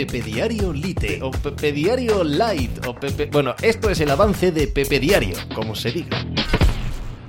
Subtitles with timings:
[0.00, 3.26] Pepe Diario Lite o Pepe Diario Light o Pepe...
[3.26, 6.24] Bueno, esto es el avance de Pepe Diario, como se diga.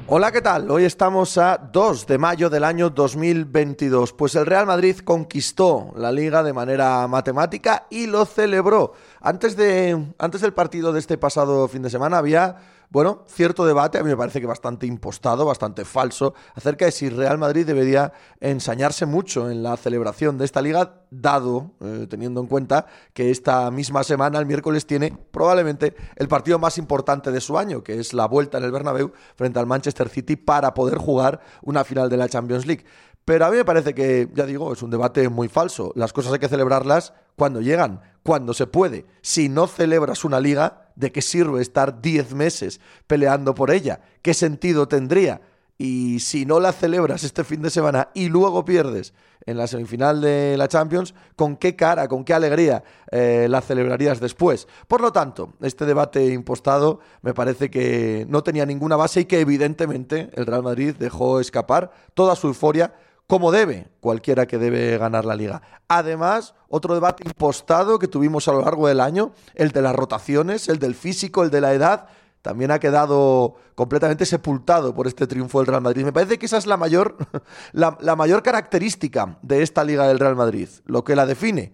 [0.08, 0.72] Hola, ¿qué tal?
[0.72, 4.14] Hoy estamos a 2 de mayo del año 2022.
[4.14, 8.94] Pues el Real Madrid conquistó la liga de manera matemática y lo celebró.
[9.20, 12.56] Antes, de, antes del partido de este pasado fin de semana había
[12.92, 17.08] bueno, cierto debate, a mí me parece que bastante impostado, bastante falso, acerca de si
[17.08, 22.48] Real Madrid debería ensañarse mucho en la celebración de esta liga, dado, eh, teniendo en
[22.48, 27.58] cuenta que esta misma semana, el miércoles, tiene probablemente el partido más importante de su
[27.58, 31.40] año, que es la vuelta en el Bernabéu frente al Manchester City para poder jugar
[31.62, 32.84] una final de la Champions League.
[33.24, 35.94] Pero a mí me parece que, ya digo, es un debate muy falso.
[35.96, 39.06] Las cosas hay que celebrarlas cuando llegan, cuando se puede.
[39.22, 44.02] Si no celebras una liga, ¿de qué sirve estar 10 meses peleando por ella?
[44.22, 45.42] ¿Qué sentido tendría?
[45.78, 49.14] Y si no la celebras este fin de semana y luego pierdes
[49.48, 54.20] en la semifinal de la Champions, ¿con qué cara, con qué alegría eh, la celebrarías
[54.20, 54.68] después?
[54.88, 59.40] Por lo tanto, este debate impostado me parece que no tenía ninguna base y que
[59.40, 62.94] evidentemente el Real Madrid dejó escapar toda su euforia
[63.32, 65.62] como debe cualquiera que debe ganar la liga.
[65.88, 70.68] Además, otro debate impostado que tuvimos a lo largo del año, el de las rotaciones,
[70.68, 72.08] el del físico, el de la edad,
[72.42, 76.04] también ha quedado completamente sepultado por este triunfo del Real Madrid.
[76.04, 77.16] Me parece que esa es la mayor,
[77.72, 81.72] la, la mayor característica de esta liga del Real Madrid, lo que la define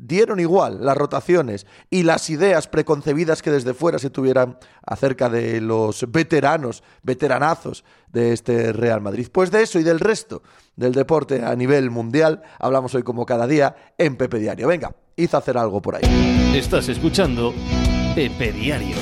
[0.00, 5.60] dieron igual las rotaciones y las ideas preconcebidas que desde fuera se tuvieran acerca de
[5.60, 9.28] los veteranos, veteranazos de este Real Madrid.
[9.30, 10.42] Pues de eso y del resto
[10.76, 14.68] del deporte a nivel mundial hablamos hoy como cada día en Pepe Diario.
[14.68, 16.52] Venga, hizo hacer algo por ahí.
[16.54, 17.52] Estás escuchando
[18.14, 18.96] Pepe Diario.